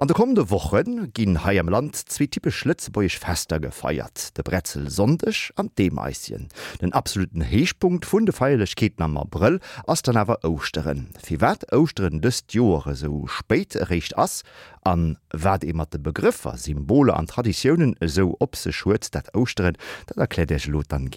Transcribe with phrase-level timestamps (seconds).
[0.00, 4.88] An der kommende Wochen ginn hai am Land zwi type Schlitzbeich fester gefeiert, de Bretzel
[4.88, 6.48] sondech an Demeisien.
[6.80, 11.10] Den absoluten Heechpunkt vun de Feierlechketen am April ass dann awer Ousteren.
[11.22, 14.40] Fi wat Ousteren dëst Jore so spéit errecht ass,
[14.88, 19.76] an wat e mat de Begriffer, Symbole an Traditionioen so opse schuet dat Ousteren,
[20.06, 21.10] dat erklädech Lot an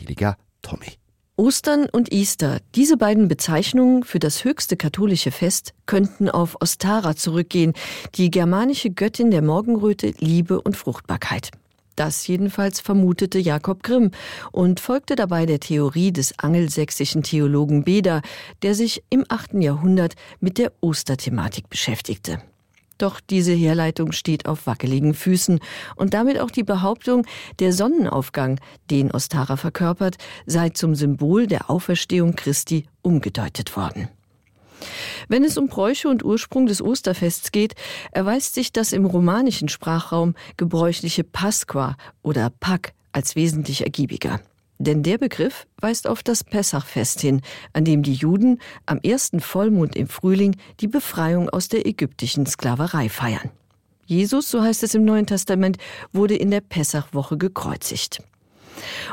[0.62, 1.03] Tommy.
[1.36, 7.74] Ostern und Easter, diese beiden Bezeichnungen für das höchste katholische Fest könnten auf Ostara zurückgehen,
[8.14, 11.50] die germanische Göttin der Morgenröte, Liebe und Fruchtbarkeit.
[11.96, 14.12] Das jedenfalls vermutete Jakob Grimm
[14.52, 18.22] und folgte dabei der Theorie des angelsächsischen Theologen Beda,
[18.62, 19.56] der sich im 8.
[19.56, 22.44] Jahrhundert mit der Osterthematik beschäftigte.
[23.04, 25.60] Doch diese Herleitung steht auf wackeligen Füßen
[25.98, 27.26] und damit auch die Behauptung,
[27.60, 34.08] der Sonnenaufgang, den Ostara verkörpert, sei zum Symbol der Auferstehung Christi umgedeutet worden.
[35.28, 37.76] Wenn es um Bräuche und Ursprung des Osterfests geht,
[38.14, 44.40] erweist sich das im romanischen Sprachraum gebräuchliche Pasqua oder Pak als wesentlich ergiebiger.
[44.84, 49.96] Denn der Begriff weist auf das Pessachfest hin, an dem die Juden am ersten Vollmond
[49.96, 53.50] im Frühling die Befreiung aus der ägyptischen Sklaverei feiern.
[54.06, 55.78] Jesus, so heißt es im Neuen Testament,
[56.12, 58.22] wurde in der Pessachwoche gekreuzigt.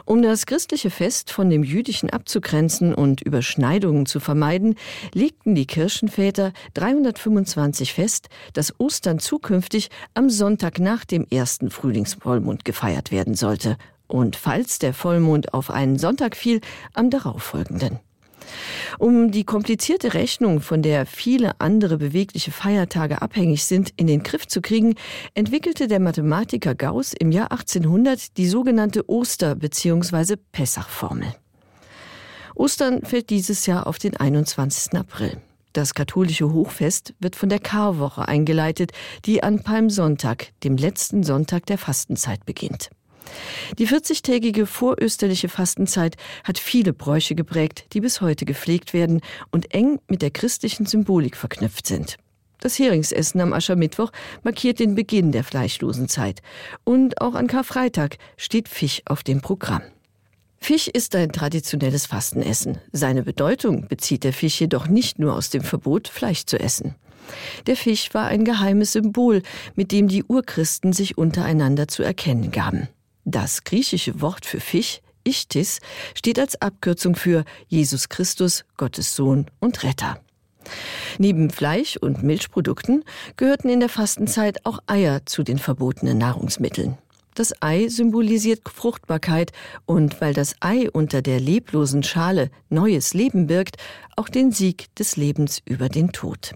[0.04, 4.74] Um das christliche Fest von dem jüdischen abzugrenzen und Überschneidungen zu vermeiden,
[5.14, 13.12] legten die Kirchenväter 325 fest, dass Ostern zukünftig am Sonntag nach dem ersten Frühlingsvollmond gefeiert
[13.12, 13.76] werden sollte
[14.10, 16.60] und falls der Vollmond auf einen Sonntag fiel,
[16.94, 17.98] am darauffolgenden.
[18.98, 24.46] Um die komplizierte Rechnung, von der viele andere bewegliche Feiertage abhängig sind, in den Griff
[24.46, 24.94] zu kriegen,
[25.34, 30.36] entwickelte der Mathematiker Gauss im Jahr 1800 die sogenannte Oster- bzw.
[30.52, 31.34] Pessachformel.
[32.54, 34.98] Ostern fällt dieses Jahr auf den 21.
[34.98, 35.40] April.
[35.72, 38.90] Das katholische Hochfest wird von der Karwoche eingeleitet,
[39.24, 42.90] die an Palmsonntag, dem letzten Sonntag der Fastenzeit beginnt.
[43.78, 50.00] Die 40-tägige vorösterliche Fastenzeit hat viele Bräuche geprägt, die bis heute gepflegt werden und eng
[50.08, 52.16] mit der christlichen Symbolik verknüpft sind.
[52.60, 54.12] Das Heringsessen am Aschermittwoch
[54.42, 56.42] markiert den Beginn der fleischlosen Zeit.
[56.84, 59.82] Und auch an Karfreitag steht Fisch auf dem Programm.
[60.58, 62.78] Fisch ist ein traditionelles Fastenessen.
[62.92, 66.94] Seine Bedeutung bezieht der Fisch jedoch nicht nur aus dem Verbot, Fleisch zu essen.
[67.66, 69.42] Der Fisch war ein geheimes Symbol,
[69.74, 72.88] mit dem die Urchristen sich untereinander zu erkennen gaben.
[73.24, 75.80] Das griechische Wort für Fisch, Ichtis,
[76.14, 80.20] steht als Abkürzung für Jesus Christus, Gottes Sohn und Retter.
[81.18, 83.04] Neben Fleisch und Milchprodukten
[83.36, 86.98] gehörten in der Fastenzeit auch Eier zu den verbotenen Nahrungsmitteln.
[87.34, 89.52] Das Ei symbolisiert Fruchtbarkeit
[89.86, 93.76] und weil das Ei unter der leblosen Schale neues Leben birgt,
[94.16, 96.54] auch den Sieg des Lebens über den Tod.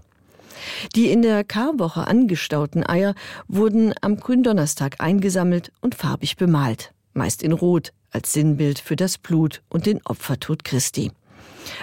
[0.95, 3.15] Die in der Karwoche angestauten Eier
[3.49, 9.63] wurden am Gründonnerstag eingesammelt und farbig bemalt, meist in Rot als Sinnbild für das Blut
[9.69, 11.11] und den Opfertod Christi.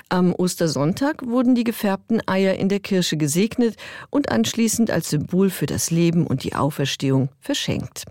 [0.09, 3.75] Am Ostersonntag wurden die gefärbten Eier in der Kirche gesegnet
[4.09, 8.05] und anschließend als Symbol für das Leben und die Auferstehung verschenkt.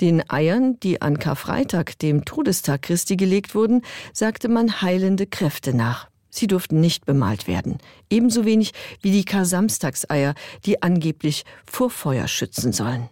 [0.00, 6.08] Den Eiern, die an Karfreitag, dem Todestag Christi gelegt wurden, sagte man heilende Kräfte nach.
[6.34, 7.78] Sie durften nicht bemalt werden,
[8.10, 8.72] ebenso wenig
[9.02, 10.34] wie die Kar-Samstagseier,
[10.66, 13.08] die angeblich vor Feuer schützen sollen.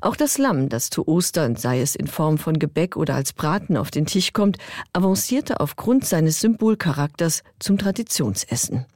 [0.00, 3.76] Auch das Lamm, das zu Ostern, sei es in Form von Gebäck oder als Braten
[3.76, 4.56] auf den Tisch kommt,
[4.94, 8.86] avancierte aufgrund seines Symbolcharakters zum Traditionsessen.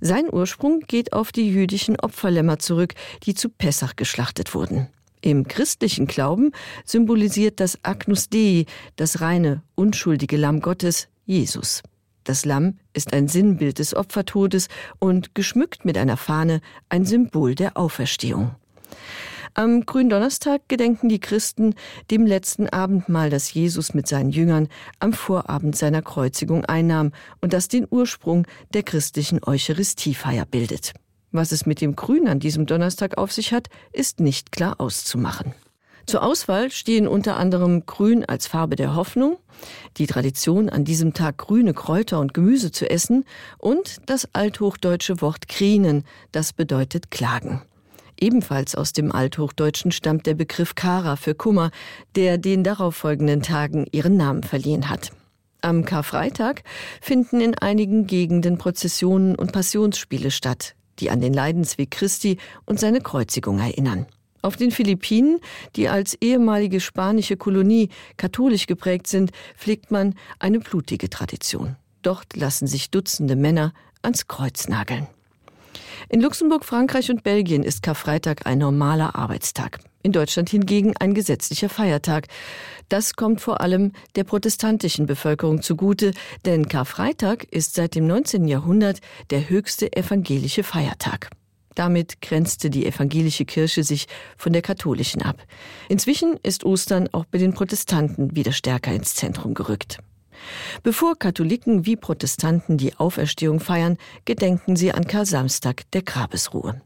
[0.00, 4.88] Sein Ursprung geht auf die jüdischen Opferlämmer zurück, die zu Pessach geschlachtet wurden.
[5.20, 6.50] Im christlichen Glauben
[6.84, 11.82] symbolisiert das Agnus Dei, das reine, unschuldige Lamm Gottes, Jesus.
[12.24, 17.76] Das Lamm ist ein Sinnbild des Opfertodes und geschmückt mit einer Fahne ein Symbol der
[17.76, 18.54] Auferstehung.
[19.54, 21.74] Am Gründonnerstag gedenken die Christen
[22.10, 24.68] dem letzten Abendmahl, das Jesus mit seinen Jüngern
[25.00, 30.92] am Vorabend seiner Kreuzigung einnahm und das den Ursprung der christlichen Eucharistiefeier bildet.
[31.32, 35.54] Was es mit dem Grün an diesem Donnerstag auf sich hat, ist nicht klar auszumachen.
[36.06, 39.38] Zur Auswahl stehen unter anderem Grün als Farbe der Hoffnung,
[39.96, 43.24] die Tradition, an diesem Tag grüne Kräuter und Gemüse zu essen
[43.58, 47.62] und das althochdeutsche Wort Krinen, das bedeutet Klagen.
[48.18, 51.70] Ebenfalls aus dem Althochdeutschen stammt der Begriff Kara für Kummer,
[52.16, 55.10] der den darauffolgenden Tagen ihren Namen verliehen hat.
[55.62, 56.62] Am Karfreitag
[57.00, 63.00] finden in einigen Gegenden Prozessionen und Passionsspiele statt, die an den Leidensweg Christi und seine
[63.00, 64.06] Kreuzigung erinnern.
[64.42, 65.40] Auf den Philippinen,
[65.76, 71.76] die als ehemalige spanische Kolonie katholisch geprägt sind, pflegt man eine blutige Tradition.
[72.02, 75.06] Dort lassen sich Dutzende Männer ans Kreuz nageln.
[76.08, 79.80] In Luxemburg, Frankreich und Belgien ist Karfreitag ein normaler Arbeitstag.
[80.02, 82.26] In Deutschland hingegen ein gesetzlicher Feiertag.
[82.88, 86.12] Das kommt vor allem der protestantischen Bevölkerung zugute,
[86.46, 88.48] denn Karfreitag ist seit dem 19.
[88.48, 91.30] Jahrhundert der höchste evangelische Feiertag.
[91.80, 94.06] Damit grenzte die evangelische Kirche sich
[94.36, 95.42] von der katholischen ab.
[95.88, 99.96] Inzwischen ist Ostern auch bei den Protestanten wieder stärker ins Zentrum gerückt.
[100.82, 103.96] Bevor Katholiken wie Protestanten die Auferstehung feiern,
[104.26, 106.82] gedenken sie an Karsamstag der Grabesruhe.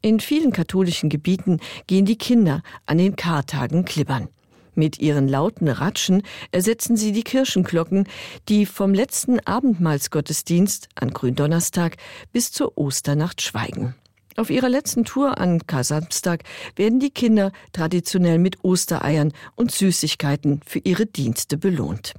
[0.00, 4.28] In vielen katholischen Gebieten gehen die Kinder an den Kartagen klippern.
[4.76, 6.22] Mit ihren lauten Ratschen
[6.52, 8.06] ersetzen sie die Kirchenglocken,
[8.48, 11.96] die vom letzten Abendmahlsgottesdienst an Gründonnerstag
[12.30, 13.96] bis zur Osternacht schweigen.
[14.36, 16.44] Auf ihrer letzten Tour an Kasamstag
[16.76, 22.14] werden die Kinder traditionell mit Ostereiern und Süßigkeiten für ihre Dienste belohnt.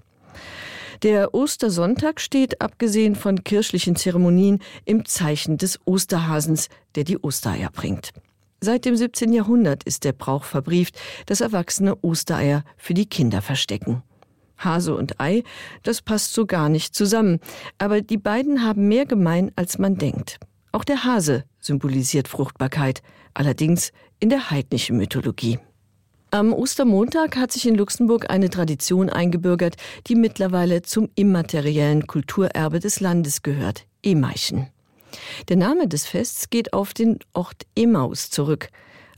[1.04, 8.12] Der Ostersonntag steht, abgesehen von kirchlichen Zeremonien, im Zeichen des Osterhasens, der die Ostereier bringt.
[8.60, 9.34] Seit dem 17.
[9.34, 14.04] Jahrhundert ist der Brauch verbrieft, dass Erwachsene Ostereier für die Kinder verstecken.
[14.58, 15.44] Hase und Ei,
[15.82, 17.40] das passt so gar nicht zusammen,
[17.80, 20.40] aber die beiden haben mehr gemein, als man denkt.
[20.72, 23.02] Auch der Hase symbolisiert Fruchtbarkeit,
[23.34, 25.60] allerdings in der heidnischen Mythologie.
[26.34, 29.76] Am Ostermontag hat sich in Luxemburg eine Tradition eingebürgert,
[30.08, 34.68] die mittlerweile zum immateriellen Kulturerbe des Landes gehört, Emeichen.
[35.50, 38.70] Der Name des Fests geht auf den Ort Emaus zurück.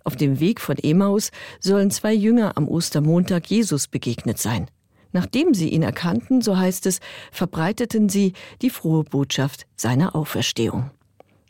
[0.03, 1.29] Auf dem Weg von Emaus
[1.59, 4.67] sollen zwei Jünger am Ostermontag Jesus begegnet sein.
[5.11, 6.99] Nachdem sie ihn erkannten, so heißt es,
[7.31, 8.33] verbreiteten sie
[8.63, 10.89] die frohe Botschaft seiner Auferstehung.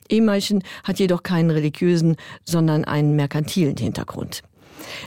[0.09, 2.15] Emeichen hat jedoch keinen religiösen,
[2.45, 4.43] sondern einen merkantilen Hintergrund.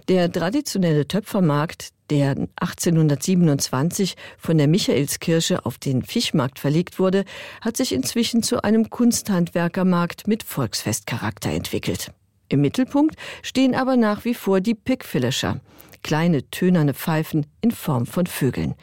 [0.08, 7.24] Der traditionelle Töpfermarkt, der 1827 von der Michaelskirche auf den Fischmarkt verlegt wurde,
[7.60, 12.12] hat sich inzwischen zu einem Kunsthandwerkermarkt mit Volksfestcharakter entwickelt.
[12.48, 15.60] Im Mittelpunkt stehen aber nach wie vor die Pickfillischer,
[16.02, 18.76] kleine tönerne Pfeifen in Form von Vögeln.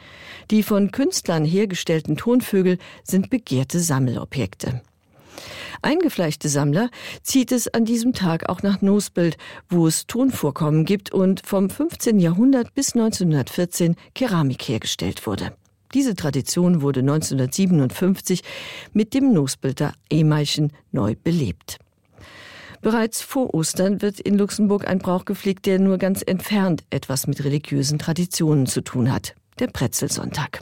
[0.50, 4.82] Die von Künstlern hergestellten Tonvögel sind begehrte Sammelobjekte.
[5.84, 6.88] Eingefleischte Sammler
[7.22, 9.36] zieht es an diesem Tag auch nach Nosbild,
[9.68, 12.18] wo es Tonvorkommen gibt und vom 15.
[12.18, 15.52] Jahrhundert bis 1914 Keramik hergestellt wurde.
[15.92, 18.42] Diese Tradition wurde 1957
[18.94, 21.78] mit dem Nosbilder Emeichen neu belebt.
[22.80, 27.44] Bereits vor Ostern wird in Luxemburg ein Brauch gepflegt, der nur ganz entfernt etwas mit
[27.44, 29.34] religiösen Traditionen zu tun hat.
[29.58, 30.60] Der Bretzelsonntag.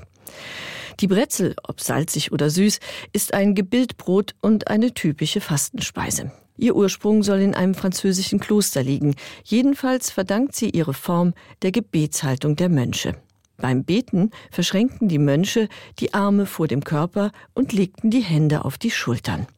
[1.02, 2.78] Die Brezel, ob salzig oder süß,
[3.12, 6.30] ist ein Gebildbrot und eine typische Fastenspeise.
[6.56, 9.16] Ihr Ursprung soll in einem französischen Kloster liegen.
[9.42, 13.16] Jedenfalls verdankt sie ihre Form der Gebetshaltung der Mönche.
[13.56, 15.68] Beim Beten verschränkten die Mönche
[15.98, 19.48] die Arme vor dem Körper und legten die Hände auf die Schultern.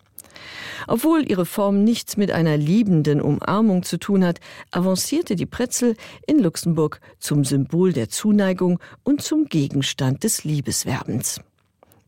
[0.87, 4.41] Obwohl ihre Form nichts mit einer liebenden Umarmung zu tun hat,
[4.71, 5.97] avancierte die Pretzel
[6.27, 11.41] in Luxemburg zum Symbol der Zuneigung und zum Gegenstand des Liebeswerbens.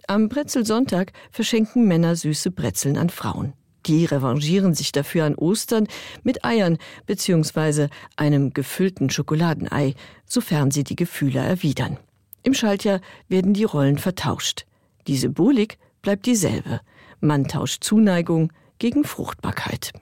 [0.08, 3.54] Am Bretzelsonntag verschenken Männer süße Brezeln an Frauen.
[3.86, 5.86] Die revanchieren sich dafür an Ostern
[6.22, 7.88] mit Eiern bzw.
[8.16, 9.94] einem gefüllten Schokoladenei,
[10.24, 11.96] sofern sie die Gefühle erwidern.
[12.42, 14.66] Im Schaltjahr werden die Rollen vertauscht.
[15.06, 16.80] Die Symbolik bleibt dieselbe.
[17.20, 19.92] Man tauscht Zuneigung gegen Fruchtbarkeit.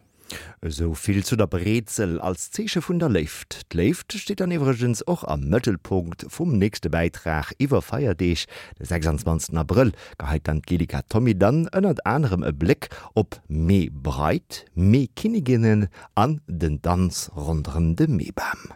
[0.63, 3.67] So viel zu der Brezel als Zeche vun der Lift.
[3.71, 8.47] D'Lift steht an iwgens och am Mëttelpunkt vum nächste Beitrag iwwer feierdeich
[8.79, 9.57] de 26.
[9.57, 16.41] April geheit Angelika Tommy dann ënnert anderem e Blick op mé breit, mé Kiniginnen an
[16.47, 18.73] den Danz runen de Mebam.